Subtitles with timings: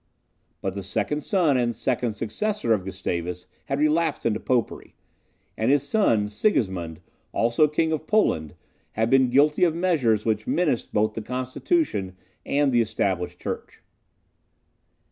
[0.63, 4.95] But the second son and second successor of Gustavus had relapsed into popery,
[5.55, 7.01] and his son Sigismund,
[7.33, 8.55] also king of Poland,
[8.93, 12.15] had been guilty of measures which menaced both the constitution
[12.47, 13.83] and the established church.